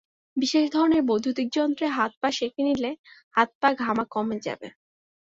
[0.37, 2.91] বিশেষ ধরনের বৈদ্যুতিক যন্ত্রে হাত-পা সেকে নিলে
[3.35, 4.67] হাত-পা ঘামা কমে যাবে।